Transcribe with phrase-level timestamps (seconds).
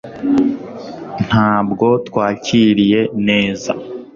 [1.27, 3.71] Ntabwo twakiriye neza